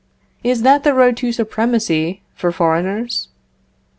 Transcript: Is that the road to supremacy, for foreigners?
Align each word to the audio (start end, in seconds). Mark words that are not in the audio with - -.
Is 0.43 0.63
that 0.63 0.83
the 0.83 0.95
road 0.95 1.15
to 1.17 1.31
supremacy, 1.31 2.23
for 2.33 2.51
foreigners? 2.51 3.27